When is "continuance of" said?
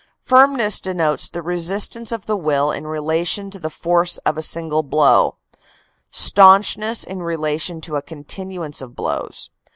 8.01-8.95